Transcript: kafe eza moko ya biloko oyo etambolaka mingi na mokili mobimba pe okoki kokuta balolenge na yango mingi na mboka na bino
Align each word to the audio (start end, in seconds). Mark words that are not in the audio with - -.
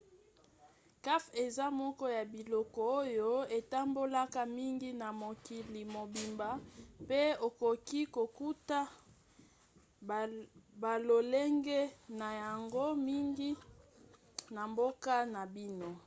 kafe 1.05 1.31
eza 1.45 1.65
moko 1.81 2.05
ya 2.17 2.23
biloko 2.33 2.79
oyo 3.01 3.29
etambolaka 3.57 4.41
mingi 4.57 4.89
na 5.01 5.07
mokili 5.21 5.81
mobimba 5.93 6.49
pe 7.07 7.19
okoki 7.47 8.01
kokuta 8.15 8.79
balolenge 10.81 11.79
na 12.19 12.27
yango 12.43 12.85
mingi 13.07 13.49
na 14.55 14.61
mboka 14.71 15.15
na 15.33 15.41
bino 15.53 15.89